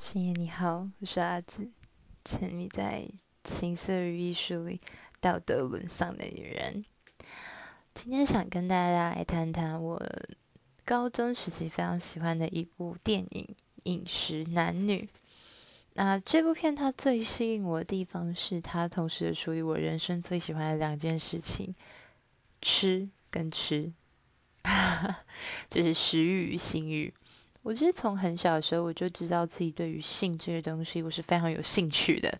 [0.00, 1.68] 深夜你好，我是阿紫，
[2.24, 3.08] 沉迷在
[3.42, 4.80] 情色与艺术里
[5.20, 6.84] 道德沦丧的女人。
[7.94, 10.00] 今天想跟大家来谈谈我
[10.84, 13.44] 高中时期非常喜欢的一部电影
[13.84, 15.02] 《饮食男女》。
[15.94, 21.74] 那这部片它最吸引我的地方是它同时的处理我人生最喜欢的两件事情：
[22.62, 23.92] 吃跟吃，
[25.68, 27.12] 就是食欲与性欲。
[27.68, 32.34] 我其实从很小的时候我就知道自己对于性这个东西我是非常有兴趣的，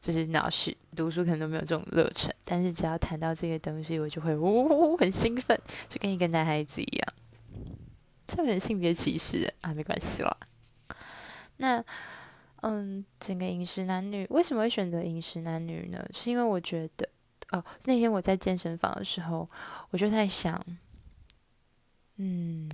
[0.00, 7.14] 就是老师读书可能都没有这种热忱，但是只要谈到这个东西，我就会呜呜很兴奋，就跟一个男孩子一样。
[8.28, 10.36] 这有点性别歧视啊，没关系啦。
[11.56, 11.84] 那
[12.60, 16.00] 嗯，整个饮食男女为什么会选择饮食男女呢？
[16.12, 17.08] 是因为我觉得
[17.50, 19.50] 哦，那天我在健身房的时候，
[19.90, 20.64] 我就在想，
[22.18, 22.70] 嗯。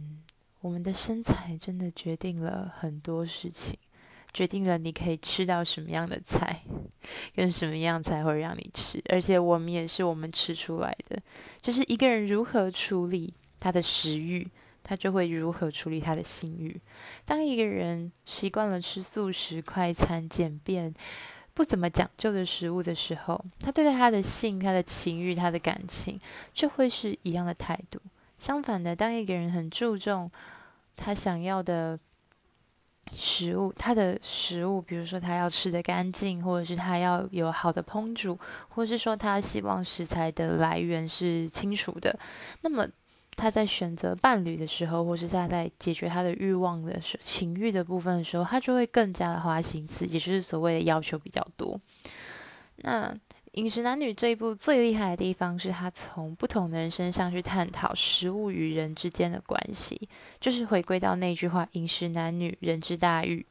[0.67, 3.79] 我们的身材真的决定了很多事情，
[4.33, 6.61] 决定了你可以吃到什么样的菜，
[7.37, 9.01] 跟什么样才会让你吃。
[9.09, 11.23] 而且我们也是我们吃出来的，
[11.63, 14.45] 就是一个人如何处理他的食欲，
[14.83, 16.81] 他就会如何处理他的性欲。
[17.25, 20.93] 当一个人习惯了吃素食、快餐、简便、
[21.55, 26.19] 不怎么讲究的食物的时候，他对待他的性、他的情欲、他的感情，
[26.53, 28.01] 就会是一样的态度。
[28.39, 30.31] 相反的，当一个人很注重
[30.97, 31.99] 他想要的
[33.13, 38.37] 食物，他的食物，比如说他要吃得干净，或者是他要有好的烹煮，
[38.71, 42.19] 或是说他希望食材的来源是清楚的，
[42.63, 42.87] 那么
[43.37, 51.79] 他在选择伴侣的时候，或是他在解决他的欲望的时，情欲的部分的时候，他就会更加的花心思，也就是所谓的要求比较多。
[52.77, 53.09] 那
[53.57, 59.99] 《饮食男女》这一部最厉害的地方是，他从不同的人身上去探讨食物与人之间的关系，
[60.39, 63.45] 就是回归到那句话：“饮食男女，人之大欲。”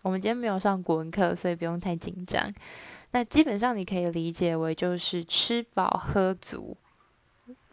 [0.00, 2.50] 我们今天没有上国文课，所以不用太紧张。
[3.10, 6.74] 那基本上你可以理解为，就是吃饱喝足，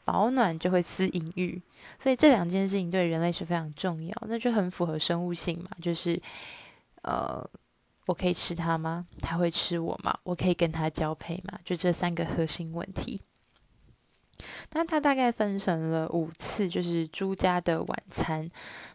[0.03, 1.61] 保暖就会思淫欲，
[1.97, 6.21] 所以这两件事情对人类是非常重要，那就很符合生物性嘛，就是
[7.03, 7.49] 呃。
[8.07, 9.05] 我可以吃它吗？
[9.21, 10.17] 它会吃我吗？
[10.23, 11.59] 我可以跟它交配吗？
[11.63, 13.21] 就这三个核心问题。
[14.71, 18.49] 那它大概分成了五次，就是朱家的晚餐。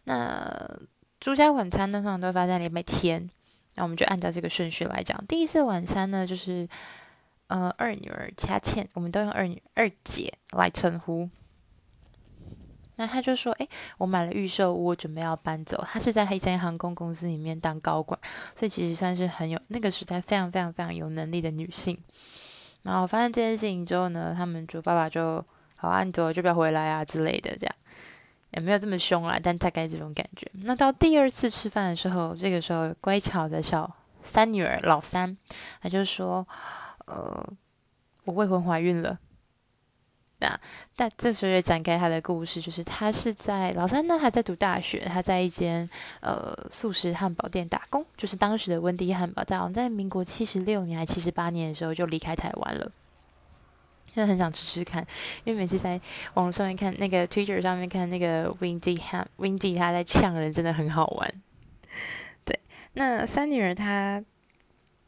[0.05, 0.81] 那
[1.21, 3.29] 朱家晚餐呢，通常都会发生在礼拜天。
[3.75, 5.27] 那我们就按照这个顺序来讲。
[5.27, 6.69] 第一次晚餐呢，就是
[7.49, 11.29] 呃二女儿佳倩，我们都用二女二姐来称呼。
[13.03, 13.67] 那他就说：“哎，
[13.99, 15.85] 我买了预售屋，我准备要搬走。
[15.91, 18.17] 他是在一间航空公司里面当高管，
[18.55, 21.99] 所以其实算是很有那个时代非常非常非常有能力的女性。
[22.85, 25.45] 然后发生这件事情之后呢，他们就爸爸就
[25.79, 27.75] 好啊，你走就不要回来啊之类的，这样
[28.53, 30.49] 也没有这么凶啦，但大概这种感觉。
[30.53, 33.93] 那到第二次吃饭的时候，这个时候乖巧的小
[34.23, 35.37] 三女儿老三，
[35.81, 36.47] 她就说：
[37.07, 37.45] 呃，
[38.27, 39.19] 我未婚怀孕了。”
[40.43, 40.61] 那
[40.97, 45.89] 但这时候也展开他的故事，就是他是在老三呢还在读大学，他在一间
[46.21, 52.91] 呃素食汉堡店打工，就是当时的温蒂汉堡，在好像在民国七十六年还七十八年的时候就离开台湾了。
[54.13, 55.07] 现在很想吃吃看，
[55.45, 56.01] 因为每次在
[56.35, 61.33] 网上面看那个 Twitter 上面看那个 Windy Ham Windy 他在呛人，真的很好玩。
[62.45, 62.59] 对，
[62.95, 64.23] 那三女儿她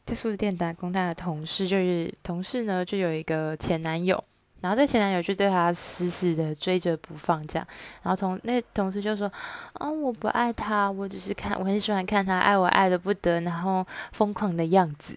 [0.03, 4.23] 在素食店打工，她的同事就是同事呢，就有一个前男友。
[4.65, 7.67] 然后这前男友就对她死死的追着不放，这样。
[8.01, 9.31] 然后同那同事就说
[9.77, 15.15] ：“啊、我不爱他，我只是看，我很喜欢看他爱我爱得不得，然后疯狂的样子。”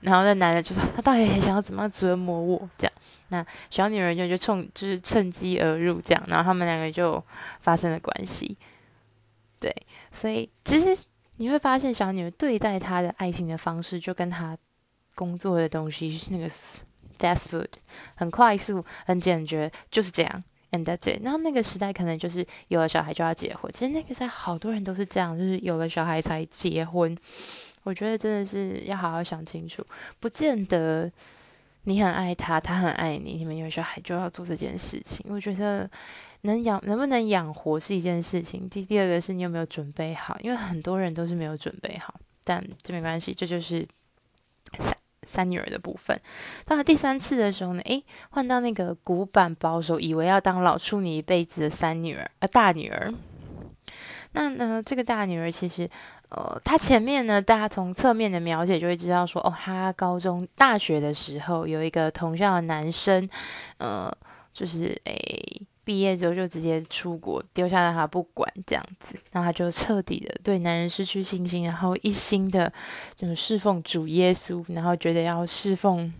[0.00, 2.92] 然后那男的就说：“他到底想要怎么样折磨我？”这样。
[3.28, 6.24] 那小女人就就冲就是趁机而入，这样。
[6.26, 7.22] 然后他们两个就
[7.60, 8.56] 发生了关系。
[9.60, 9.70] 对，
[10.10, 10.96] 所以其实
[11.36, 14.56] 你会发现，小女人对待他的爱情的方式，就跟他
[15.14, 16.48] 工作的东西是那个。
[17.18, 17.66] Fast food
[18.14, 20.42] 很快速、很简洁，就是这样。
[20.70, 21.22] And that's it。
[21.24, 27.16] 然后那个时代可能就是有了小孩就要结婚，其实那个时代好多人都是这样，就是有了小孩才结婚。
[27.84, 29.82] 我觉得真的是要好好想清楚，
[30.20, 31.10] 不见得
[31.84, 35.24] 你很爱他，他很爱你，你们有小孩就要做这件事情。
[35.30, 35.90] 我觉得
[36.42, 42.14] 能养能不能养活是一件事情，第第二个是你有没有准备好，因为很多人都是没有准备好，
[42.44, 43.88] 但这没关系，这就是。
[45.28, 46.18] 三女儿的部分，
[46.64, 53.12] 到了第三次的时候呢，诶，换到那个古板保守，以为要当老处女一辈子的三女儿，呃，大女儿。
[54.32, 55.88] 那呢，这个大女儿其实，
[56.28, 63.28] 呃，她前面呢，大家从侧面的描写就会知道说，哦，她高中、大学的时候有一个同校的男生，
[63.78, 64.10] 呃，
[64.52, 72.70] 就是诶，毕业之后就直接出国，丢下了他不管这样子，然后他就彻底的对男人失去信心，然后一心的
[73.16, 76.12] 就是侍奉主耶稣，然后觉得要侍奉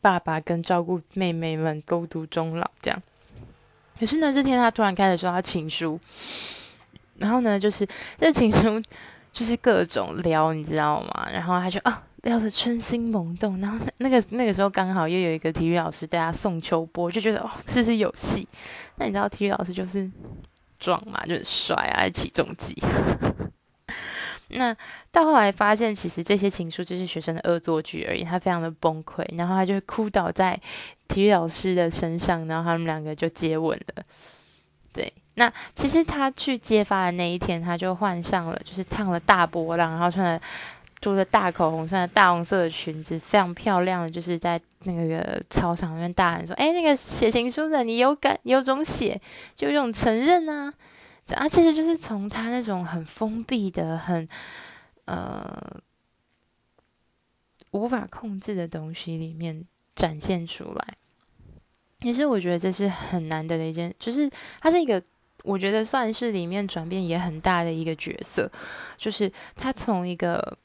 [0.00, 3.00] 爸爸跟照顾妹妹们孤独终老这样。
[4.00, 5.96] 可是呢，这天他突然开始说他情书，
[7.18, 7.86] 然后呢，就是
[8.18, 8.82] 这情书
[9.32, 11.28] 就是各种撩，你知道吗？
[11.32, 12.02] 然后他就啊。
[12.24, 18.48] 聊得春心萌动，然后那个那个时候刚好又有一个体育老师带他送秋波，就觉得哦，是不是有戏？
[18.96, 20.10] 那你知道体育老师就是
[20.78, 22.82] 壮嘛，就是帅啊，起重机。
[24.48, 24.74] 那
[25.10, 30.58] 到后来发现，其实这些情书就是学生的恶作剧而已，他非常的崩溃，然后他就哭倒在
[31.08, 34.02] 体育老师的身上，然后他们两个就接吻了。
[34.92, 40.40] 对，那其实他去揭发的那一天，他就换上了，就是烫了大波浪，然后穿了。
[41.04, 49.20] 涂着大口红，穿着大红色的裙子，非常漂亮的，就是在那个操场那边大喊说：“哎，那个写情书的，你有敢有种写，
[49.54, 50.72] 就有种承认啊！”
[51.36, 54.26] 啊，其实就是从他那种很封闭的、很
[55.04, 55.78] 呃
[57.72, 59.62] 无法控制的东西里面
[59.94, 60.86] 展现出来。
[62.00, 65.02] 其实我觉得这是很难得的一件，就是他是一个，
[65.42, 68.50] 我觉得算是里面转变也很大的一个角色，
[68.96, 70.56] 就是他从一个。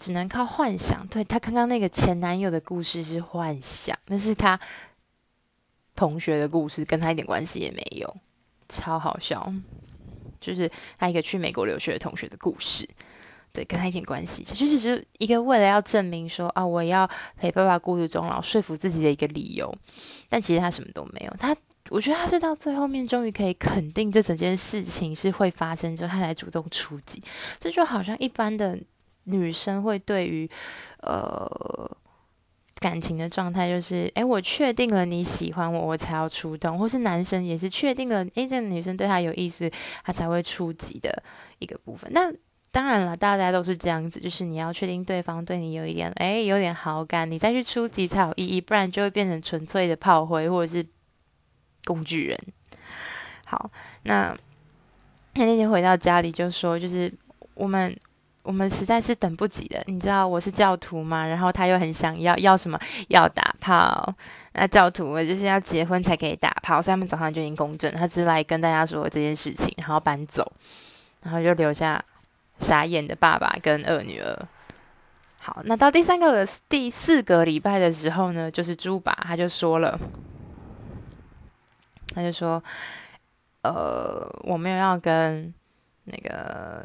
[0.00, 1.06] 只能靠幻想。
[1.08, 4.58] 对，他刚刚那个前男友的故事是幻想，那是他
[5.94, 8.16] 同学的故事，跟他一点关系也没有，
[8.68, 9.52] 超好笑。
[10.40, 12.88] 就是他一个去美国留学的同学的故事，
[13.52, 17.06] 对，跟他一点关系，就只是一个为了要证明说啊，我要
[17.36, 19.70] 陪爸爸孤独终老，说服自己的一个理由。
[20.30, 21.36] 但其实他什么都没有。
[21.38, 21.54] 他，
[21.90, 27.22] 我觉得他是到最后面终于可以肯定这整件事情是会发生之后，他才主动出击。
[27.58, 28.78] 这就好像一般的。
[29.30, 30.48] 女生会对于
[31.02, 31.48] 呃
[32.80, 39.70] 感情的状态，就是诶，我确定了你喜欢我，我才要出动；或是男生也是确定了，诶，这个女生对他有意思，
[40.02, 41.22] 他才会出击的
[41.58, 42.10] 一个部分。
[42.14, 42.32] 那
[42.70, 50.86] 当然了，大家都是这样子，就是你要确定对方对你有一点诶，有点好感，你再去出击才有意义，不然就会变成纯粹的炮灰或者是
[51.84, 52.38] 工具人。
[53.44, 53.70] 好，
[54.04, 54.34] 那
[55.34, 57.12] 那那天回到家里就说，就是
[57.52, 57.94] 我们。
[58.42, 62.80] 我们实在是等不及了，你知道我是教徒嘛，然后他又很想要要什么？
[63.08, 64.14] 要打炮。
[64.54, 70.50] 那教徒我就是要结婚才可以打炮，所以他们早上就已经公证，他只是来跟大家说这件事情，然后搬走，
[71.22, 72.02] 然后就留下
[72.58, 74.48] 傻眼的爸爸跟二女儿。
[75.38, 80.00] 好，那到第三个第四个礼拜的时候呢，就是猪爸他就说了，
[82.14, 82.62] 他就说，
[83.62, 85.52] 呃，我没有要跟。
[86.10, 86.84] 那个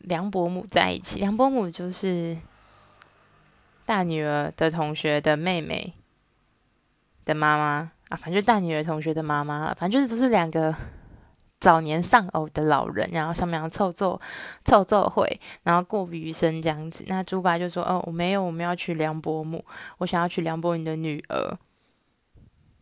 [0.00, 2.36] 梁伯母在一起，梁伯母就是
[3.84, 5.92] 大女儿的同学的妹妹
[7.24, 10.74] 的妈妈啊，反正就大女儿同学的妈妈，反正就是都是两个
[11.60, 14.20] 早年丧偶的老人，然后上面要凑凑
[14.64, 17.04] 凑凑会，然后过余生这样子。
[17.06, 19.64] 那猪爸就说：“哦，我没有，我们要娶梁伯母，
[19.98, 21.56] 我想要娶梁伯母的女儿，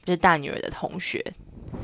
[0.04, 1.34] 就是大女儿的同学。”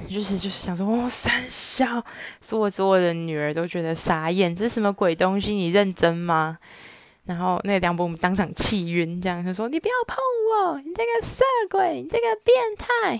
[0.08, 2.04] 就是就是想说，哦，三小，
[2.40, 5.52] 所有所有的女儿都觉得傻眼，这是什么鬼东西？
[5.52, 6.58] 你认真吗？
[7.24, 10.16] 然后那个梁伯母当场气晕，这样他说：“你不要碰
[10.52, 13.18] 我，你这个色鬼，你这个变态。”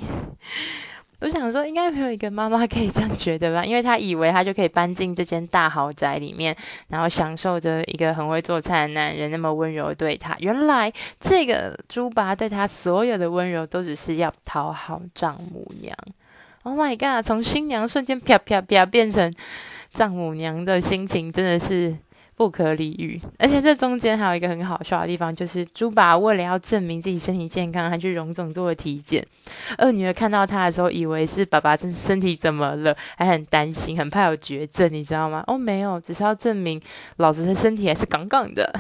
[1.21, 3.65] 我想说，应该没有一个妈妈可以这样觉得吧？
[3.65, 6.55] 因为她以为她就可以搬进这间大豪宅里面，
[6.89, 10.37] 然后享受着一个很会做菜的男人那么温柔对她。
[10.41, 15.97] 原来这个猪爸对她所有的温柔，都只是要讨好丈母娘。
[16.67, 17.25] Oh my god！
[17.25, 19.33] 从新娘瞬间啪啪啪变成
[19.93, 21.97] 丈母娘的心情真的是
[22.35, 23.23] 不可理喻。
[23.39, 29.25] 而且这中间还有一个很好笑的地方，就是猪爸为了要证明自己身体健康，还去荣总做了体检。
[29.79, 35.45] 二女儿看到他的时候，以为是爸爸身身体怎么了，还很担心，很怕有绝症，你知道吗？
[35.47, 36.83] 哦，没有，只是要证明
[37.19, 38.75] 老子的身体还是杠杠的。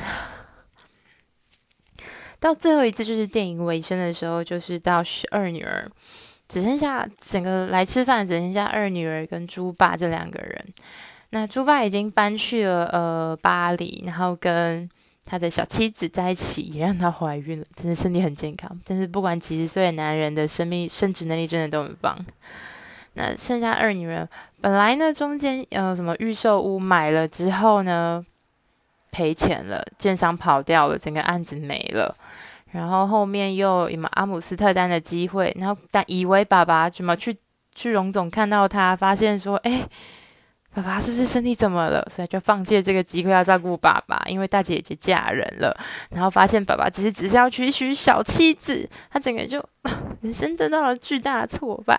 [2.40, 5.88] 到最后一次就是电影尾声的时候，就是到二女儿。
[6.48, 10.64] 只剩下整个来吃饭，只剩下二女儿跟猪爸这两个人。
[11.30, 14.88] 那猪爸已经搬去了呃巴黎，然后跟
[15.24, 18.80] 他的小妻子在一起，也让她怀孕了，真的身体很健康。
[18.84, 22.16] 但是不管几十岁的男人的生命生殖能力真的都很棒。
[23.14, 24.28] 那剩下二女儿，
[24.60, 28.24] 本来呢中间呃什么预售屋买了之后呢
[29.10, 32.14] 赔钱了，建商跑掉了，整个案子没了。
[32.72, 37.36] 然后后面又有阿姆斯特丹的机会，然后但以为爸爸怎么去
[37.74, 39.88] 去荣总看到他，发现说，哎，
[40.74, 42.06] 爸爸是不是身体怎么了？
[42.10, 45.74] 所以就放弃了这个机会要照顾爸爸，因为大姐姐嫁人了。
[46.10, 49.64] 然后发现爸爸其实只是要娶娶小妻子，他整个就
[50.20, 51.98] 人生得到了巨大的挫败。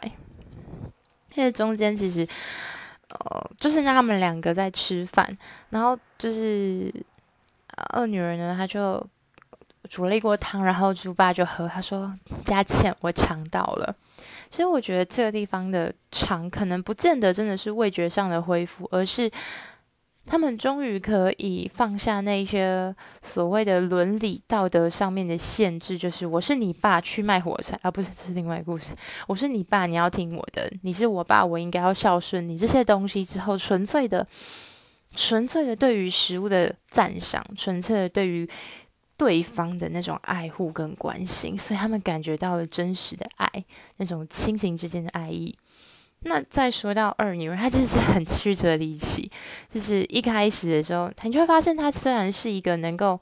[1.35, 2.27] 因为中间其实，
[3.09, 5.27] 呃，就是让他们两个在吃饭，
[5.69, 6.91] 然后就是
[7.93, 9.05] 二女儿呢，她就
[9.87, 12.13] 煮了一锅汤，然后猪爸就喝，他说
[12.45, 13.95] ：“佳倩，我尝到了。”
[14.51, 19.31] 所以我觉得这个地方的尝，可能不见得真的是味觉上的恢复，而是。
[20.29, 28.87] 他们终于可以放下那些所谓的伦理道德上面的限制，就是我是你爸去卖火柴啊，不是，这是另外一个故事。
[29.25, 32.57] 我是你爸，你要听我的；你是我爸，我应该要孝顺你。
[32.57, 34.27] 这些东西之后，纯粹的、
[35.15, 38.45] 纯粹的对于食物的赞赏，纯粹的对于
[39.17, 43.49] 对方的那种爱护跟关心，所以他们感觉到了真实的爱，
[43.97, 45.57] 那种亲情之间的爱意。
[46.21, 49.31] 那再说到二女儿，她真的是很曲折离奇。
[49.73, 53.19] 就是一开始的时候，你就会发现她虽然是一个能够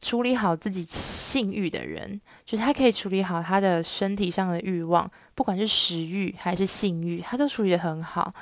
[0.00, 8.32] 处理好自己性欲的人，就是她可以处理好她的身体上的欲望，不管是食欲还是性欲，她都处理得很好。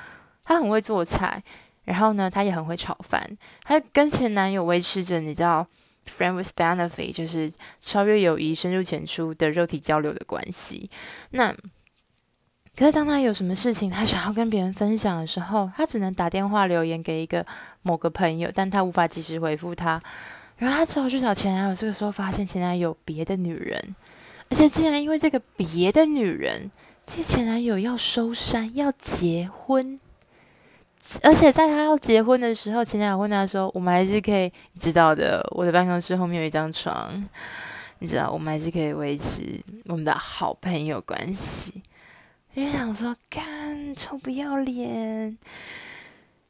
[0.43, 1.43] 她很会做菜，
[1.85, 3.35] 然后呢，她也很会炒饭。
[3.63, 5.65] 她跟前男友维持着你知道
[6.07, 10.89] friend with benefit，就是超越友谊、深入浅出的肉体交流的关系。
[11.31, 11.55] 那。
[12.77, 17.45] 可是当他有什么事情，他想要跟别人分享的时候，他只能打电话留言给一个
[17.83, 19.91] 某个朋友，但他无法及时回复他，
[20.57, 21.73] 然后他只好去找前男友。
[21.73, 23.95] 这个时候发现前男友别的女人，
[24.49, 26.69] 而且竟然因为这个别的女人，
[27.05, 29.97] 这前男友要收山要结婚，
[31.21, 37.23] 而且在他要结婚的时候，前男友问他说：“我们还是可以，知道的，我的办公室后面有一张床，
[37.99, 41.83] 你知道，我们还是可以维持我们的好朋友关系。”
[42.55, 45.37] 就想说，干臭不要脸！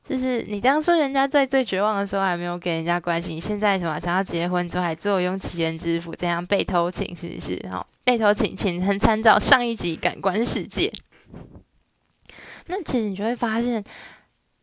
[0.07, 7.59] 就是你当初人家在最绝望的时候还没有给人家关心，你现在什么想要结婚之后还坐拥齐人之福，这样被偷情是不是？
[7.69, 10.87] 好，被偷情，请参照上一集《感官世界》。
[12.67, 13.83] 那其实你就会发现。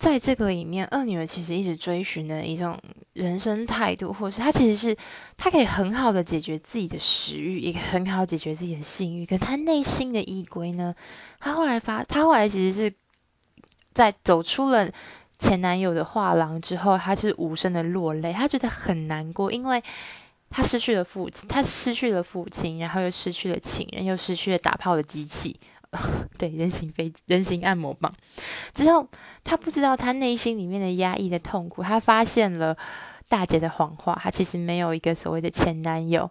[0.03, 2.77] 在这个里面，二女儿其实一直追寻的一种
[3.13, 4.97] 人生态度，或是她其实是
[5.37, 9.25] 她可以很好的解决自己的食欲，也可以很好解决自己的性欲。
[9.25, 10.93] 可是她内心的依归呢？
[11.39, 12.93] 她后来发，她后来其实是
[13.93, 14.91] 在走出了
[15.39, 19.81] 前男友的画廊之后，她是无声的落泪，她觉得很难过，因为
[20.51, 25.61] 她失去了父亲，她失去了父亲，然后又失去了情人，又失去了打炮的机器。
[26.39, 28.11] 对，人形飞人形按摩棒
[28.73, 29.07] 之后，
[29.45, 31.83] 他不知道他内心里面的压抑的痛苦。
[31.83, 32.75] 他发现了
[33.29, 36.31] 大姐的谎话，他其实没有一个所谓的前男友。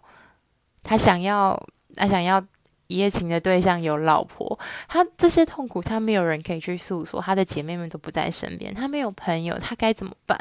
[0.82, 1.56] 他想要，
[1.94, 2.44] 他想要
[2.88, 4.58] 一夜情的对象有老婆。
[4.88, 7.20] 他这些痛苦，他没有人可以去诉说。
[7.20, 10.38] 他的姐妹们都不在身边，他没有朋友，他该怎么办？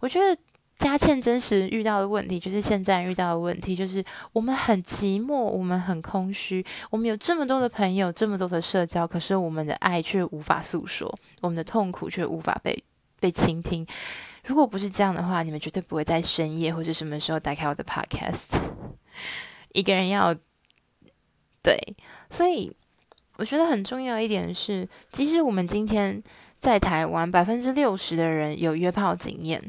[0.00, 0.36] 我觉得。
[0.82, 12.76] 佳倩真实遇到的问题，就是现在遇到的问题，就是我们很寂寞，我们很空虚，我们有这么多的朋友，这么多的社交，可是我们的爱却无法诉说，我们的痛苦却无法被
[13.20, 13.86] 被倾听。
[14.44, 18.58] 如果不是这样的话，你们绝对不会在深夜或者什么时候打开我的 podcast。
[19.72, 20.34] 一个人要
[21.62, 21.78] 对，
[22.28, 22.74] 所以
[23.36, 26.20] 我觉得很重要一点是，即使我们今天
[26.58, 29.62] 在台湾，百分之六十的人有约炮经验。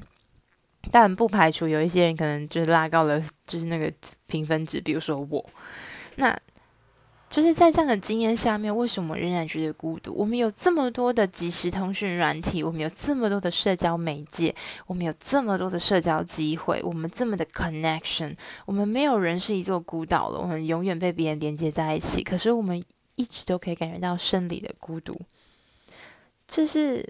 [0.91, 3.91] 但不排除有一些人可能就是拉高了，就是那个
[4.27, 4.79] 评分值。
[4.81, 5.43] 比如说我，
[6.17, 6.37] 那
[7.29, 10.13] 就是在这样的经验下面，为什么仍然觉得孤独？
[10.13, 14.53] 我们有这么多的即时通讯软体，我们有这么多的社交媒介，
[14.85, 18.35] 我们有这么多的社交机会，我们这么的 connection，
[18.67, 22.21] 我们没有人是一座孤岛了，我们永远被别人连接在一起。
[22.21, 22.83] 可是我们
[23.15, 25.19] 一直都可以感觉到生理的孤独。
[26.47, 27.03] 这是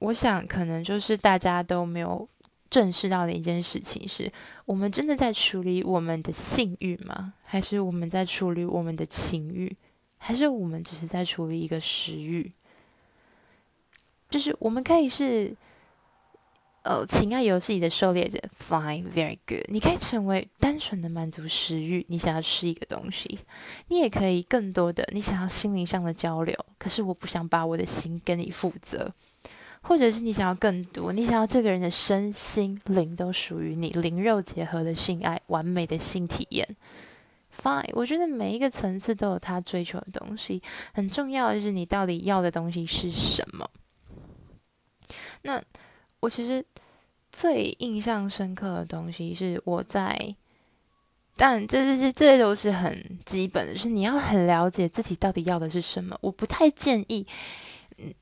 [0.00, 2.28] 我想，可能就是大家都没有。
[2.68, 4.32] 正视到的一件事情是：
[4.64, 7.34] 我们真的在处理我们的性欲吗？
[7.44, 9.76] 还是我们在处理我们的情欲？
[10.18, 12.52] 还是我们只是在处理一个食欲？
[14.28, 15.54] 就是我们可以是，
[16.82, 19.64] 呃，情爱游戏里的狩猎者，Fine，very good。
[19.68, 23.38] 你可以成为单纯的满足食欲，你想要吃一个东西；
[23.88, 26.56] 你也可以更多的，你想要心灵上的交流。
[26.78, 29.12] 可是我不想把我的心跟你负责。
[29.88, 36.76] 或者是你想要更多，你想要这个人的身心灵都属于你，灵肉结合的性爱，完美的性体验。
[37.56, 40.60] Fine，我觉得每一个层次都有他追求的东西，
[40.92, 43.70] 很重要的是你到底要的东西是什么。
[45.42, 45.62] 那
[46.18, 46.64] 我其实
[47.30, 50.34] 最印象深刻的东西是我在，
[51.36, 56.18] 但这这这这都是很基本的，是你要很了解自己到底要的是什么。
[56.20, 57.24] 我不太建议。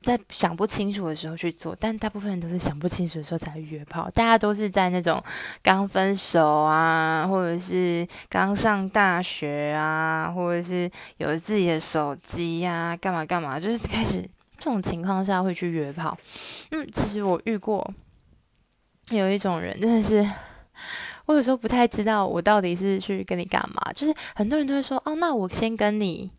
[0.03, 4.09] 在想不清楚的时候去做，但大部分人都是想不清楚的时候才会约炮。
[4.11, 5.21] 大家都是在那种
[5.61, 14.21] 刚分手啊，或者是刚上大学啊，或者是有自己的手机呀，干嘛干嘛，就是开始
[14.57, 16.17] 这种情况下会去约炮。
[16.71, 17.85] 嗯，其实我遇过
[19.09, 20.25] 有一种人，真的是
[21.25, 23.91] 我有时候不太知道我到底是去跟你干嘛。
[23.93, 26.31] 就是很多人都会说，哦，那我先跟你。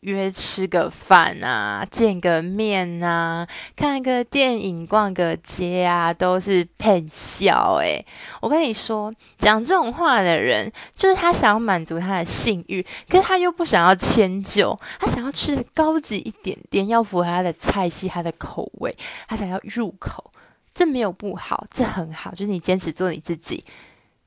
[0.00, 8.02] 约吃个饭啊，见个面啊，看个电影，逛个街啊，都是骗笑诶。
[8.40, 18.96] 我跟你说，讲这种话的人，就是他想要满足他的性欲，可是他又不想要迁就，他想要吃的高级一点点，要符合他的菜系、他的口味，
[19.28, 20.32] 他才要入口。
[20.72, 23.62] 这没有不好，这很好，就是你坚持做你自己。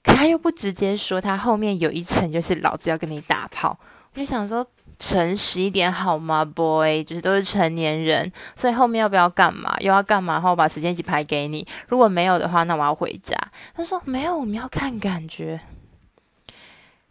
[0.03, 3.80] 可他又不直接说，他后面有一层，就是老子要跟你打炮。
[4.13, 4.63] 我就想说。
[5.05, 7.03] 诚实一点好吗，boy？
[7.03, 9.75] 就是都是成年人，所以后面要不要干嘛？
[9.81, 10.36] 又要干嘛？
[10.36, 11.67] 然后我把时间一起排给你。
[11.89, 13.36] 如果没有的话，那我要回家。
[13.75, 15.60] 他说没有，我们要看感觉，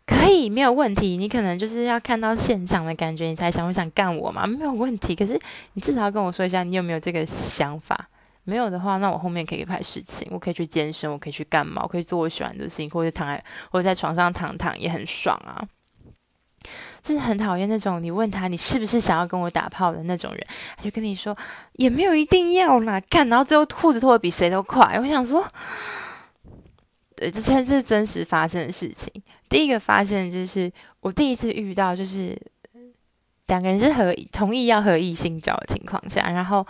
[0.07, 1.19] 可以没有问题。
[1.19, 4.47] 你可能就是要看到现场的感觉，你才想不想干我嘛？
[4.47, 5.15] 没有问题。
[5.15, 5.39] 可是
[5.75, 8.09] 你至少要跟我说一下，你有没有这个想法？
[8.45, 11.83] 没有的话，那我后面可以排事情，我可以去健身，我可以去干嘛？
[11.83, 15.63] 我可以做我喜欢的事情，或者躺在或者在床上躺躺也很爽啊。
[17.03, 21.37] 真的很讨厌那种你问他你是不是想要跟我打炮的那种人，他就跟你说
[21.75, 24.99] 也没有一定要啦，干，然后最后裤子脱得比谁都快。
[24.99, 25.45] 我想说，
[27.17, 29.13] 对，这这是真实发生的事情。
[29.49, 32.37] 第一个发现就是我第一次遇到，就是
[33.47, 36.67] 两个人是合同意要合意性交的情况下，然后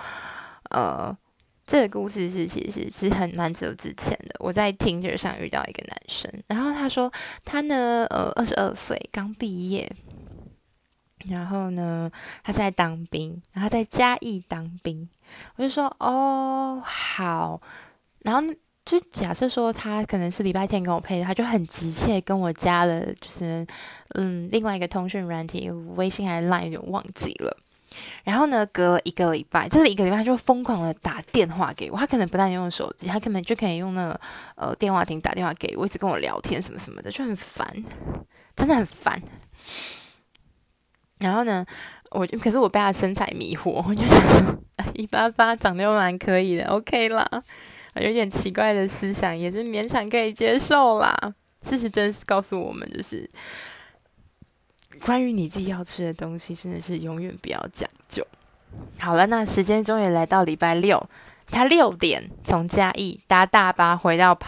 [0.71, 1.17] 呃。
[1.65, 4.35] 这个故事是其实是很蛮久之前的。
[4.41, 7.11] 我在 Tinder 上遇到一个男生，然后他说
[7.45, 9.91] 他呢，呃，二十二岁，刚毕业，
[11.27, 12.11] 然后呢，
[12.43, 15.09] 他在当兵，然后在嘉义当兵。
[15.57, 17.63] 我就说哦，好，
[18.21, 18.43] 然后
[18.85, 23.65] 就假设说他可能是礼拜天跟我配的，他就很急切跟我加了，就是
[24.17, 27.57] 嗯，另外一个通讯软体，微信还是 Line，有点忘记了。
[28.25, 31.97] 然后呢，隔了一个礼拜，这一个礼拜他就疯狂的打电话给我。
[31.97, 34.21] 他可能不但用手机，他根本就可以用那个
[34.57, 37.67] 呃电话亭打电话给我，一直跟我聊天什么什么的，就很烦，
[38.57, 39.21] 真的很烦。
[41.19, 41.65] 然后呢，
[42.11, 44.59] 我就可是我被他身材迷惑，我就想说，
[44.95, 47.29] 一八八长得又蛮可以的， OK 啦。
[47.97, 51.15] 有点奇怪的思想也是勉强可以接受啦。
[51.61, 53.29] 事实真是告诉我们，就是。
[55.05, 58.27] 关于你自己要吃的东西，真的是永远不要讲究。
[58.99, 61.05] 好了，那时间终于来到礼拜六，
[61.49, 64.39] 他六点从嘉义搭大巴回到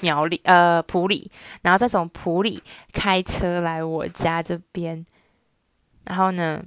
[0.00, 1.30] 苗栗，呃，普里，
[1.62, 5.04] 然后再从普里开车来我家这边，
[6.04, 6.62] 然后呢，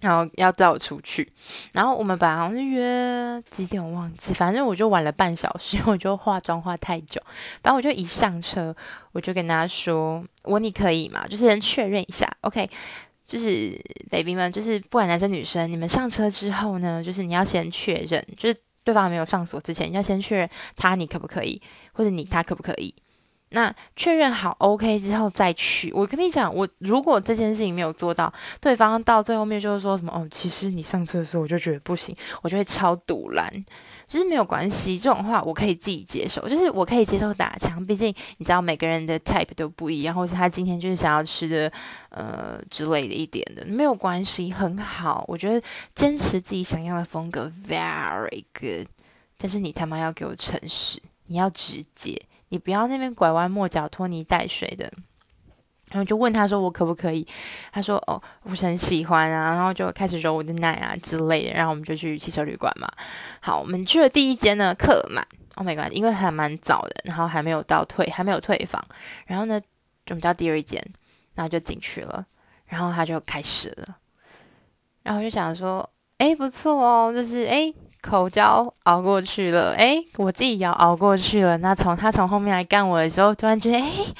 [0.00, 1.28] 然后要带我出去，
[1.72, 7.20] 然后我们本来好像是约几点我忘记，反正我就晚了半小时， 我就化妆化太久，
[7.62, 8.74] 反正我就一上车，
[9.12, 11.26] 我就跟他说：“我你可以吗？
[11.26, 12.70] 就是先确认一下，OK？
[13.26, 13.76] 就是
[14.08, 21.60] baby 们，就是不管男生女生，你们上车之后呢，就是你要先确认，就是对方没有上锁之前，你要先确认他你可不可以，
[21.92, 22.94] 或者你他可不可以。”
[23.50, 25.92] 那确认好 OK 之后再去。
[25.92, 33.52] 我跟你讲，我如果这件事情没有做到，对方到最后面就是说什么哦，其实你上车的时候我就觉得不行，我就会超赌烂。
[34.06, 37.84] 就是没有关系，这种话我可以自己接受，就是我可以接受打枪。
[37.84, 38.08] 毕竟
[38.38, 41.70] 你知道每个人的 type 都不一样，或是他今天就是想要吃的
[42.08, 45.22] 呃之类的一点的，没有关系，很好。
[45.28, 45.62] 我觉得
[45.94, 48.86] 坚持自己想要的风格 very good，
[49.36, 52.18] 但是你他妈要给我诚实，你要直接。
[52.50, 54.92] 你不要那边拐弯抹角、拖泥带水的，
[55.90, 57.26] 然后就问他说：“我可不可以？”
[57.72, 61.52] 他说：“哦，我是很喜欢啊。”然后就开始揉我的奶啊之类的。
[61.52, 62.90] 然后我们就去汽车旅馆嘛。
[63.40, 68.82] 好，我们去了第一间呢，客满哦，没关系，因为还蛮早的，然后还没有到退，还没有退房。
[69.26, 69.66] 然后呢，就
[70.10, 70.82] 我们到第二间，
[71.34, 72.26] 然后就进去了。
[72.66, 73.96] 然后他就开始了，
[75.02, 81.56] 然后我就想说：“哎，不错哦，就是哎。”口交熬过去了，诶，我自己也要熬过去了。
[81.58, 84.14] 那从他从后面来干我的时候，突然觉得，诶，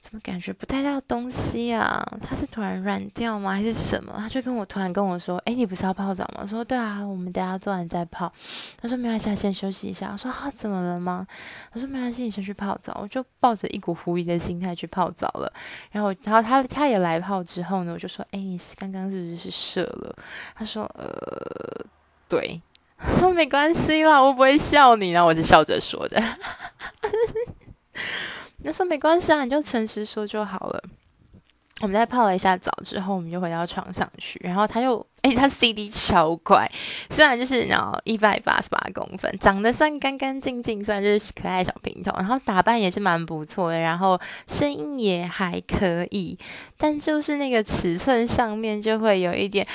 [0.00, 2.02] 怎么感觉不带到东西啊？
[2.22, 3.52] 他是突然软掉吗？
[3.52, 4.14] 还是什么？
[4.18, 6.40] 他就跟我突然跟我说，诶，你不是要泡澡吗？
[6.42, 8.32] 我说对啊，我们等下做完再泡。
[8.80, 10.10] 他说没关系，先休息一下。
[10.12, 11.26] 我说啊，怎么了吗？
[11.72, 12.98] 他说没关系，你先去泡澡。
[13.02, 15.52] 我就抱着一股狐疑的心态去泡澡了。
[15.90, 20.14] 然后，然后他他也来泡之后呢，我就说，诶，你是刚刚是不是射了？
[20.54, 21.86] 他说，呃。
[22.28, 22.60] 对，
[23.18, 26.22] 说没关系啦，我不会笑你，然后我是笑着说的。
[28.64, 30.82] 那说没关系啊，你就诚实说就好了。
[31.80, 34.40] 我们在泡了一下澡之后，我们就回到床上去。
[34.44, 36.70] 然后他又，哎，他 CD 超快，
[37.10, 46.38] 虽然就是然后一百八十八公分，长得算干干净净，算就是可爱小平头，然后打扮也是蛮不错的，然后声音也还可以，
[46.78, 49.66] 但就是那个尺寸上面就会有一点，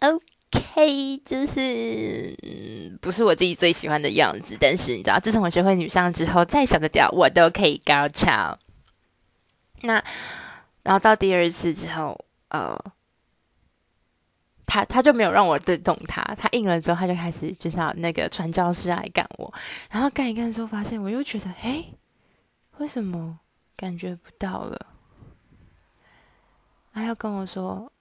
[0.00, 8.56] OK，就是、嗯、不是我自己最喜欢的样子，但是你知道，自从我学会女上之后，再小的调我都可以高潮。
[9.82, 10.02] 那
[10.84, 12.78] 然后到第二次之后，呃，
[14.66, 19.52] 他他就没有让我对动他，他硬了之后，他就开始就是要那个传教士来干我，
[19.90, 21.84] 然后干一干之后，发现我又觉得，哎，
[22.76, 23.40] 为什么
[23.76, 24.86] 感觉不到了？
[26.94, 27.92] 他要跟我说，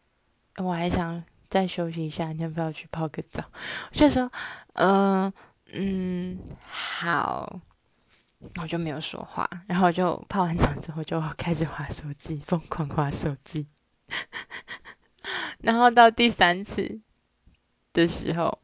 [0.58, 1.24] 我还想。
[1.50, 3.44] 再休息一下，你要不要去泡个澡？
[3.92, 4.32] 我就说，
[4.74, 5.32] 嗯、
[5.74, 7.60] 嗯，好，
[8.62, 9.50] 我就没有说话。
[9.68, 13.68] 然后就泡完澡之后，就开始滑手机，疯狂滑手机。
[15.60, 17.00] 然后到第三次
[17.94, 18.60] 的时候，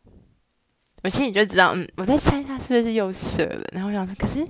[1.04, 3.68] 我心里就知道，嗯，我在猜他是不是又射了。
[3.72, 4.48] 然后我想说，可是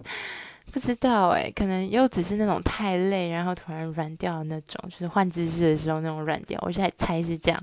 [0.71, 6.59] 不知道哎，可能又只是那种太累，然后突然软掉的那种，就是换姿势的时候那种软掉。
[6.63, 7.59] 我现在猜是这样。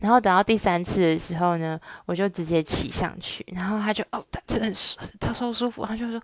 [0.00, 6.22] 然后等到第三次的时候呢，我就直接骑上去，然后他就哦，他真的是他超舒服，他就说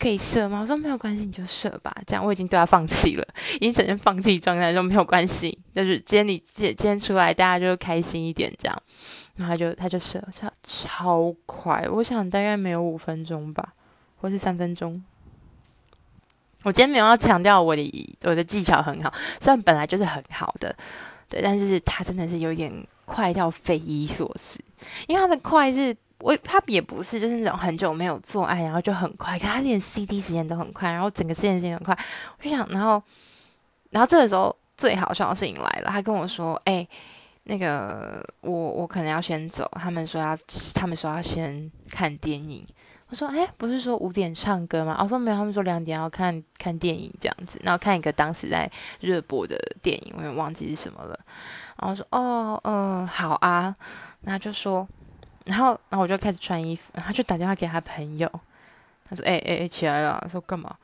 [0.00, 0.60] 可以射吗？
[0.60, 1.94] 我说没有关系，你就射吧。
[2.08, 3.24] 这样我已经对他放弃了，
[3.54, 8.82] 已经整天放弃状态，说没有关系，就是今天你今今天出来，大家就开心一点这样。
[9.36, 13.74] 然后他就他就射，射超快，我想大概没有五分钟吧，
[14.16, 15.00] 或是三分钟。
[16.64, 20.74] 我今天没有要强调我的我的技巧很好，虽然本来就是很好的，
[21.28, 22.84] 对，但是他真的是有点。
[23.04, 24.58] 快到匪夷所思，
[25.06, 31.96] 因为他的快是，我他也不是就是那种很久没有做爱，然后就很快，可他连 CD 时间都很快，然后整个时间时间很快，
[32.38, 33.02] 我就想，然后，
[33.90, 36.86] 然后这个时候最好笑的事情来了，他跟我说，哎、
[37.44, 40.36] 那个我我可能要先走，他们说要
[40.74, 42.66] 他们说要先看电影。
[43.06, 51.20] 我说：“哎，不是说五点唱歌吗？”我说：“没有，他们说两点要看看电影这样子，然后看一个当时在热播的电影，我也忘记是什么了。”
[51.78, 53.74] 然后说：“哦，嗯、好啊。”
[54.22, 54.86] 然后就说，
[55.44, 58.30] 然后然后我就开始穿衣服，然后就打电话给他朋友，
[59.08, 60.74] 他说：“哎哎哎，起来了！”说干嘛？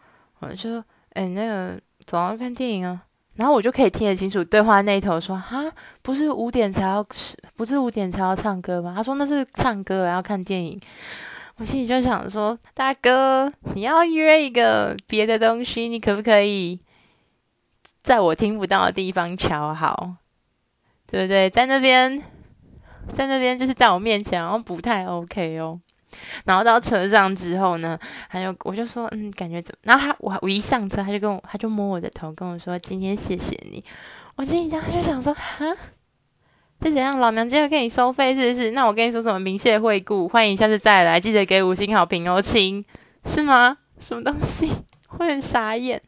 [0.40, 3.02] 我就说：“哎，那个走啊，看电影啊。”
[3.36, 5.64] 然后我就可以听得清楚对话那一头说：“哈，
[6.02, 10.78] 不是五点才要吃，不是五点才要唱歌吗？”他说：“那是唱歌，然后看电影。”
[11.56, 16.80] 我心里就想说，大哥，你要约一个别的东西，你可不可以
[18.02, 20.14] 在我听不到的地方瞧好，
[21.10, 21.50] 对不对？
[21.50, 22.16] 在那边，
[23.12, 25.80] 在那边就是在我面前，然后不太 OK 哦。
[26.44, 29.78] 然后到车上之后呢，他就我就说，嗯，感觉怎么？
[29.84, 33.84] 然后他我我一上车，他就跟我他就摸我的头，跟我说，今天谢谢你。
[34.36, 35.76] 我心里就想说，哈。
[36.82, 37.20] 是怎样？
[37.20, 38.70] 老娘今天给你收费是不是？
[38.70, 39.38] 那我跟你说什么？
[39.38, 42.82] 明谢惠顾，欢迎下次再来，记得给五星好评哦，亲，
[43.26, 43.76] 是吗？
[43.98, 44.70] 什么东西？
[45.08, 46.00] 会很傻眼。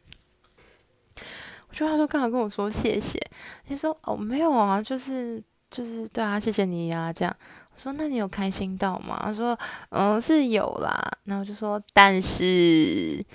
[1.73, 3.19] 我觉得他说刚好跟我说谢谢，
[3.67, 7.35] 他说哦没有啊，就是就是对啊，谢谢你呀、啊，这样。
[7.73, 9.19] 我说那你有开心到吗？
[9.23, 9.57] 他说
[9.89, 13.25] 嗯是有啦，然后我就说但是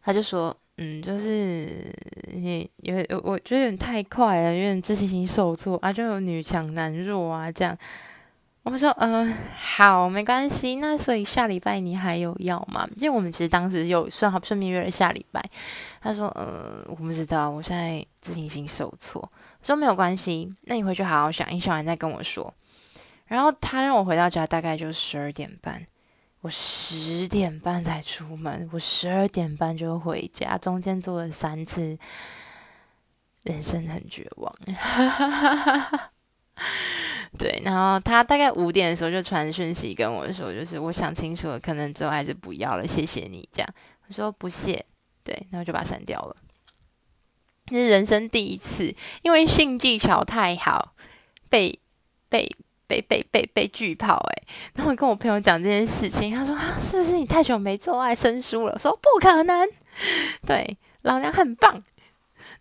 [0.00, 0.56] 他就说。
[0.78, 1.68] 嗯，就是
[2.32, 7.76] 你有我觉得有点太快了，有点自信心受挫啊，就有女强男弱啊这样。
[8.64, 10.76] 我们说，嗯、好，没关系。
[10.76, 12.88] 那所以下礼拜你还有要吗？
[12.96, 15.42] 因为我们其实当时有算好顺便约了下礼拜。
[16.00, 19.20] 他说，呃，我不知道，我现在自信心受挫。
[19.20, 22.54] 我说没有关系，那你回去好好想一想完再跟我说。
[23.26, 25.84] 然后他让我回到家大概就十二点半。
[26.42, 31.98] 我十点半才出门，我十二点半就回家，中间做了三次，
[33.42, 34.54] 人生很绝望。
[37.38, 43.68] 对，然后他大概五点的时候就传讯息跟我说，就是我想清楚了，可能之后还是不要了，谢谢你这样。
[44.06, 44.84] 我说不谢，
[45.24, 46.36] 对，然后就把它删掉了。
[47.66, 50.94] 这是人生第一次，因为性技巧太好，
[51.48, 51.78] 被
[52.28, 52.50] 被。
[52.84, 54.42] 被被被被拒炮哎，
[54.74, 58.72] 然后跟我朋友讲这件事情，他说啊，是不是你太久没做爱生疏了？
[58.74, 59.66] 我说不可能，
[60.46, 61.82] 对，老娘很棒。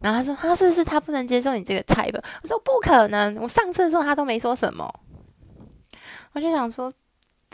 [0.02, 2.20] 然后他说他、是不是他不能接受你这个 type？
[2.42, 4.92] 我说不可能，我上次的时候他都没说什么。
[6.34, 6.92] 我就想说，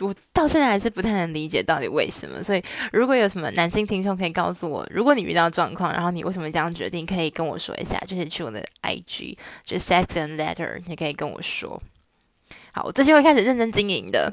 [0.02, 2.42] 我到现在还是不太能理解到底为什么。
[2.42, 11.82] 所以如果有什么男性听众可以告诉我，如果你遇到状况，然后你为什么这样决定，可以跟我说一下，就是去我的 IG，就是 Sex and Letter，你可以跟我说。
[12.72, 14.32] 好，我最近会开始认真经营的。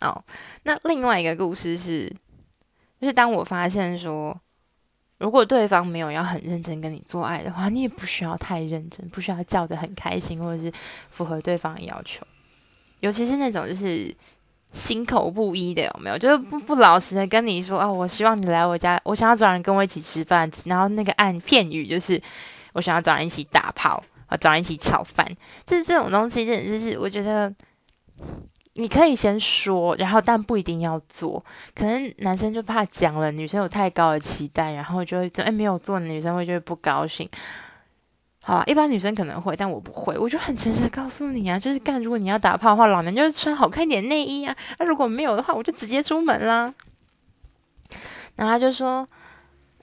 [0.00, 0.24] 哦，
[0.62, 2.08] 那另外一个故事是，
[3.00, 4.40] 就是当我发现说，
[5.22, 10.70] 如果对方没有要很认真跟你做爱的话，你也不需要太认真，不需要叫得很开心，或者是
[11.10, 12.26] 符合对方的要求。
[13.00, 14.14] 尤其是那种就是
[14.72, 16.18] 心口不一的，有没有？
[16.18, 22.20] 就是不不老实的跟你说啊，我希望你来我家，我想要找人跟我一起吃饭，然后那个暗片语就是
[22.72, 24.02] 我想要找人一起打炮。
[24.26, 25.28] 啊，找人一起炒饭，
[25.66, 27.54] 就是这种东西，真的就是我觉得
[28.74, 31.44] 你可以先说，然后但不一定要做。
[31.74, 37.28] 可能男生就怕讲了，女生有太高的期待，然后就会哎没有做，女生会就会不高兴。
[38.42, 40.18] 好啊，一般女生可能会，但我不会。
[40.18, 44.56] 我就很诚实的告诉你啊，就是干，如果你要打炮的话，老娘就是穿好看一点内衣啊。
[44.78, 46.74] 那、如果没有的话，我就直接出门啦。
[48.36, 49.06] 然后他就说，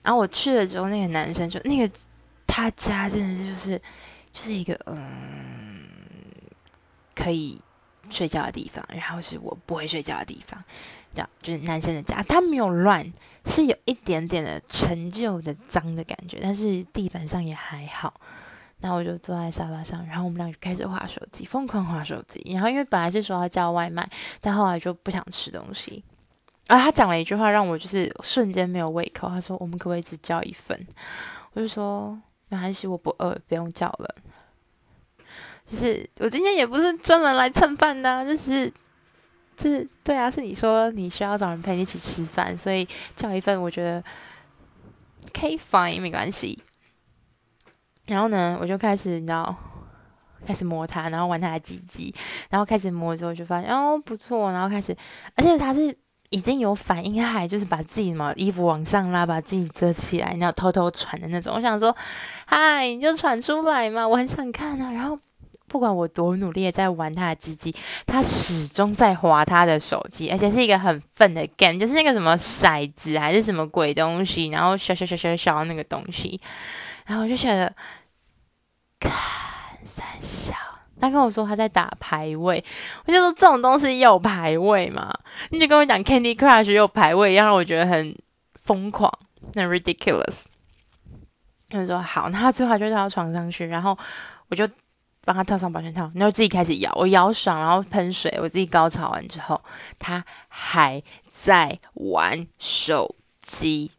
[0.01, 1.93] 然后我去了之后，那个男生就那个
[2.47, 3.81] 他家真的就是。
[4.31, 5.81] 就是一个嗯，
[7.15, 7.59] 可以
[8.09, 10.63] 睡觉的地方，然后是我不会睡觉的地方，
[11.13, 13.05] 这样就是男生的家，他没有乱，
[13.45, 18.13] 是有一点点的陈旧的脏的感觉，但是地板上也还好。
[18.79, 22.41] 然后我就坐在沙发上，然后我们俩就开始划手机，疯狂划手机。
[22.53, 26.03] 然后因为本来是说要叫外卖，但后来就不想吃东西。
[26.67, 29.27] 然后他讲了一句话，让我就是瞬间没有胃口。
[29.27, 30.87] 他说：“我们可不可以只叫一份？”
[31.53, 32.19] 我就说。
[32.51, 34.15] 没关系，我不饿，不用叫了。
[35.71, 38.71] 就是我今天也不是专门来蹭饭的，就是
[39.55, 44.03] 就是对啊，是你说你需要找人陪你一起吃饭，所以叫一份我觉得
[45.33, 46.57] 可以 fine，没关系。
[48.05, 49.55] 然后呢，我就开始你知道，
[50.45, 52.13] 开始摸它，然后玩它的鸡鸡，
[52.49, 54.95] 然后开始摸之后就发现哦不错，然后开始，
[55.35, 55.97] 而且它是。
[56.31, 61.55] 已经有反应，他还就是把自己嘛衣服往上拉，把自己遮起来，然后偷偷喘的那种。
[61.55, 61.95] 我想说，
[62.45, 64.91] 嗨，你就喘出来嘛，我很想看啊。
[64.91, 65.17] 然后
[65.69, 67.73] 不管我多努力在玩他的鸡鸡，
[68.05, 76.41] 他始终在划他的手机，而且是一个很笨的 game，就是那个什么骰子还是什么鬼东西，然后小小小小小那个东西，
[77.05, 77.73] 然后我就觉得，
[78.99, 79.11] 看
[79.85, 80.53] 三小。
[81.01, 82.61] 他跟我说他在打排位，
[83.05, 85.09] 我就说这种东西有排位吗？
[85.49, 88.13] 你就跟我讲 Candy Crush 有排位，让我觉得很
[88.65, 89.09] 疯狂，
[89.55, 90.43] 很 ridiculous。
[91.69, 93.97] 他就说好，那他最后就到床上去，然后
[94.49, 94.67] 我就
[95.29, 99.63] 帮他套上保险套，然后自己开始摇，我摇爽，然后喷水，我自己高潮完之后，
[99.99, 103.91] 他还在玩手机。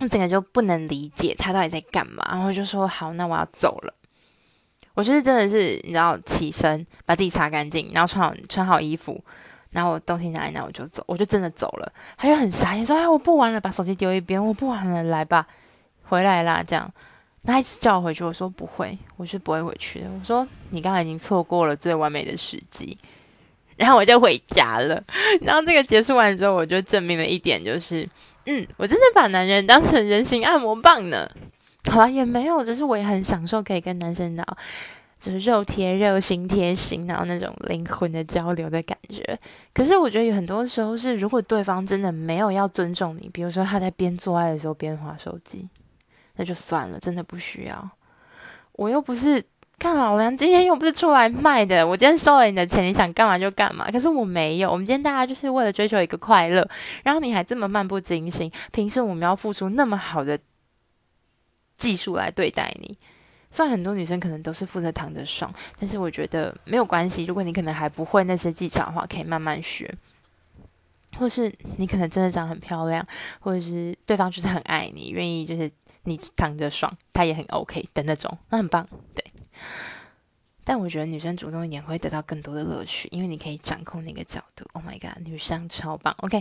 [0.00, 3.92] 我整个就不能理解他到底在干嘛，然后就说好，那我要走了。
[4.94, 9.22] 我就是真的是，你知道，起身把自己擦干净，然后穿好穿好衣服，
[9.72, 11.92] 然后我东西拿来，那我就走，我就真的走了。
[12.16, 15.46] 他就很傻眼，说：“哎，我不玩了，把手机丢一边，我不玩了，来吧，
[16.04, 16.90] 回来啦。”这样，
[17.44, 20.06] 他一直叫我回去，我说不会，我是不会回去的。
[20.10, 22.96] 我说你刚才已经错过了最完美的时机，
[23.76, 25.02] 然后我就回家了。
[25.40, 28.08] 然后这个结束完之后，我就证明了一点，就是。
[28.46, 31.26] 嗯，我真的把男人当成人形按摩棒呢。
[31.90, 34.44] 好了，也没有，只是我也很享受可以跟男生聊，
[35.18, 39.22] 就是肉贴肉、心贴心，然后那种灵魂的交流的感觉。
[39.72, 45.66] 可是我觉得有很多时候是，如果对方真的没有要尊重你，比如说他在边做爱的时候边滑手机，
[46.36, 47.90] 那就算了，真的不需要。
[48.72, 49.44] 我又不是。
[49.76, 53.90] 看老娘今天又不是出来卖的，我今天收了你的钱，你想干嘛就干嘛。
[53.90, 56.66] 可是我没有，我们今天大家就是为了追求一个快乐，
[57.02, 60.38] 然后你还这么漫不经心，凭什么我们要付出那么好的
[61.76, 62.96] 技术来对待你？
[63.50, 67.24] 虽然很多女生可能都是负责躺着爽，但是我觉得没有关系。
[67.24, 69.92] 如果你可能还不会那些技巧的话，可以慢慢学，
[71.18, 73.04] 或是你可能真的长很漂亮，
[73.40, 75.70] 或者是对方就是很爱你，愿意就是
[76.04, 79.24] 你躺着爽，他也很 OK 的那种，那很棒，对。
[80.66, 84.64] 但我觉得女生主动一点会得到更多的乐趣，因为你可以掌控那个角度。
[84.72, 86.14] Oh my god，女生超棒。
[86.20, 86.40] OK，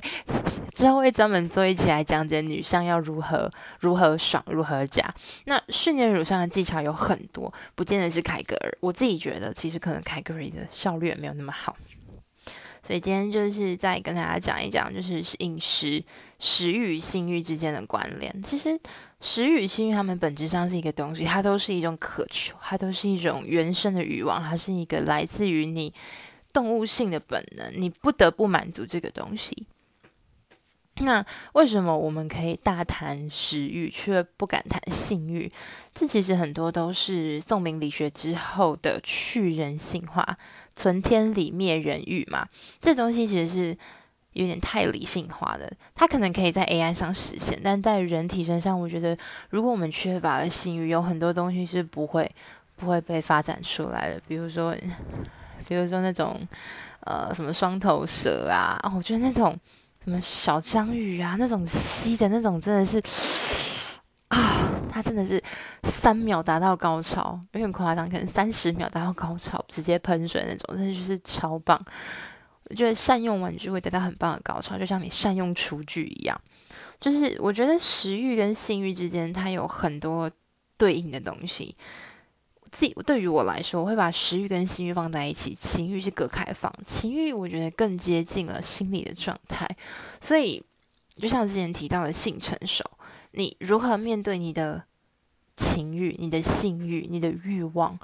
[0.73, 5.03] 之后会专门做一期来讲解女生要如何如何爽，如何夹。
[5.43, 8.77] 那训练乳上的技巧有很多，不见得是凯格尔。
[8.79, 11.75] 我自己觉得，其实可能凯格尔的效率也没有那么好。
[12.81, 16.01] 所以今天就是再跟大家讲一讲，就是饮食、
[16.43, 18.43] 食欲与性欲之间的关联。
[18.43, 18.77] 其实
[19.21, 25.93] 食欲与性欲，它们本质上是一个东西，它都是一种渴求，它都是一种原生的欲望，它是一个来自于你
[26.51, 29.65] 动物性的本能，你不得不满足这个东西。
[30.97, 35.49] 那为什么我们可以大谈食欲，却不敢谈性欲？
[35.95, 40.37] 这其实很多都是宋明理学之后的去人性化。
[40.75, 42.49] 存天理灭人欲嘛，
[42.81, 43.77] 这东西其实是
[44.33, 45.71] 有点太理性化的。
[45.95, 49.17] 它可能可以在 AI 上实现，但在人体身上，我觉得
[49.49, 52.29] 如果我们缺乏了性欲，有很多东西是不会
[52.75, 54.21] 不会被发展出来的。
[54.27, 54.75] 比如说，
[55.67, 56.39] 比如说那种
[57.01, 59.57] 呃什么双头蛇啊，我觉得那种
[60.03, 63.01] 什么小章鱼啊，那种吸的那种真的是。
[64.29, 65.39] 啊，它真的是
[65.83, 71.79] 三秒达到高潮，有点夸张，可能三十秒达到高潮，直接喷水那种，真的就是超棒。
[72.69, 76.39] 我觉得善用玩具会得到很棒的高潮，就像你善用厨具一样。
[76.99, 80.31] 就是我觉得食欲跟性欲之间，它有很多
[80.77, 81.75] 对应的东西。
[82.71, 86.73] 自己对于我来说，我会把食欲跟性欲放在一起，情欲是隔开放。
[86.83, 89.67] 情欲我觉得更接近了心理的状态，
[90.19, 90.63] 所以
[91.17, 92.83] 就像之前提到的性成熟，
[93.31, 94.83] 你如何面对你的
[95.55, 97.99] 情欲、你的性欲、你的欲望，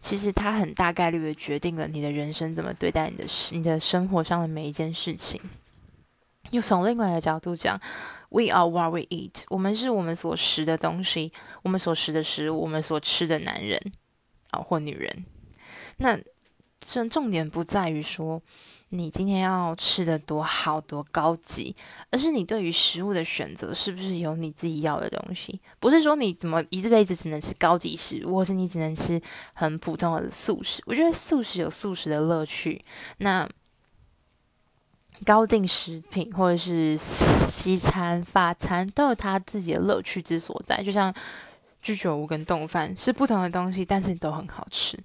[0.00, 5.40] 其实它很大概率的决定了你的人生怎么对待你的你的生活上的每一件事情。
[6.50, 7.80] 又从另外一个角度讲
[8.30, 9.44] ，We are what we eat。
[9.50, 11.30] 我们是我们所食的东西，
[11.62, 13.80] 我们所食的食物，我们所吃的男人
[14.50, 15.24] 啊、或女人。
[15.98, 16.18] 那
[16.80, 18.42] 这重点不在于说
[18.92, 21.74] 你今天要吃的多好多高级，
[22.10, 25.60] 而是你对于食物的选择是不是有你自己要的东西？
[25.78, 29.20] 不是说你怎么一辈子只能吃高级食物，或是你只能吃
[29.52, 30.82] 很普通的素食。
[30.86, 32.84] 我觉得素食有素食的乐趣。
[33.18, 33.48] 那
[35.24, 41.14] 高定食品或者是西餐、法餐都有它自己的乐趣之所在，就像
[41.80, 44.98] 居酒屋跟丼饭是不同的东西，但是都很好吃。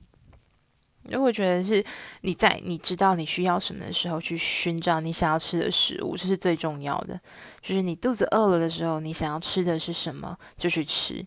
[1.07, 1.83] 因为我觉得是
[2.21, 7.19] 你在你知道你需要什么的时候去寻找你想要吃的食物，这是最重要的。
[7.61, 11.25] 就是你肚子饿了的时候，你想要吃的是什么就去吃。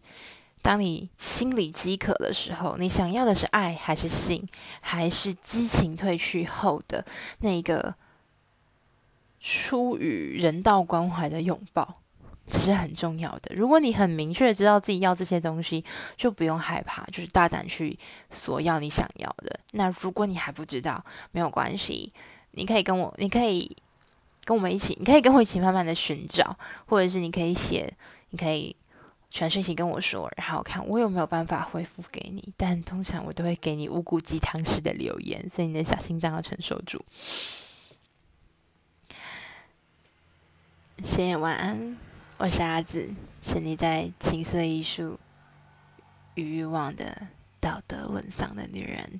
[0.62, 4.46] 当你心里饥渴的时候，你想要的是爱还是性，
[4.80, 7.04] 还是激情褪去后的
[7.38, 7.94] 那个？
[9.40, 12.00] 出于人道关怀的拥抱，
[12.50, 13.54] 这是很重要的。
[13.54, 15.84] 如果你很明确知道自己要这些东西，
[16.16, 17.98] 就不用害怕，就是大胆去
[18.30, 19.60] 索要你想要的。
[19.72, 22.12] 那如果你还不知道，没有关系，
[22.52, 23.76] 你可以跟我，你可以
[24.44, 27.92] 跟我们一起，你可以跟我一起慢慢的寻找，或者是你可以写，
[28.30, 28.74] 你可以
[29.30, 32.52] 传讯息跟我说，然后看我有没有办法回复给你。
[32.56, 37.04] 但通常我都会给你无骨鸡汤式的留言，所以你的小心脏要承受住。
[41.04, 41.96] 谢谢晚安，
[42.40, 45.18] 我是阿紫，是你在情色艺术
[46.36, 47.26] 与欲望的
[47.58, 49.18] 道德沦丧的女人。